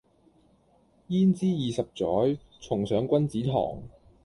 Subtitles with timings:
[1.09, 3.83] 焉知二十載，重上君子堂。